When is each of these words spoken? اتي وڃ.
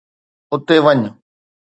اتي 0.53 0.77
وڃ. 0.85 0.99